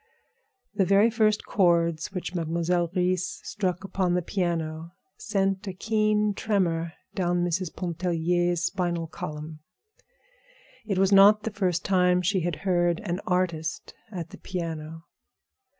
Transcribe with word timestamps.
The 0.73 0.83
very 0.83 1.11
first 1.11 1.45
chords 1.45 2.11
which 2.11 2.33
Mademoiselle 2.33 2.87
Reisz 2.95 3.39
struck 3.45 3.83
upon 3.83 4.15
the 4.15 4.23
piano 4.23 4.93
sent 5.19 5.67
a 5.67 5.73
keen 5.73 6.33
tremor 6.33 6.93
down 7.13 7.43
Mrs. 7.45 7.75
Pontellier's 7.75 8.63
spinal 8.63 9.05
column. 9.05 9.59
It 10.87 10.97
was 10.97 11.11
not 11.11 11.43
the 11.43 11.51
first 11.51 11.85
time 11.85 12.23
she 12.23 12.39
had 12.39 12.55
heard 12.65 12.99
an 13.01 13.19
artist 13.27 13.93
at 14.11 14.31
the 14.31 14.39
piano. 14.39 15.03